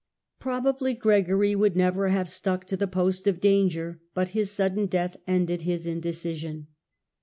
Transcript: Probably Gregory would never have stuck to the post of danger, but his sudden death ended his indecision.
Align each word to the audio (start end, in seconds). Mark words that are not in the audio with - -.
Probably 0.39 0.95
Gregory 0.95 1.53
would 1.53 1.75
never 1.75 2.07
have 2.07 2.27
stuck 2.27 2.65
to 2.65 2.75
the 2.75 2.87
post 2.87 3.27
of 3.27 3.39
danger, 3.39 4.01
but 4.15 4.29
his 4.29 4.49
sudden 4.49 4.87
death 4.87 5.15
ended 5.27 5.61
his 5.61 5.85
indecision. 5.85 6.65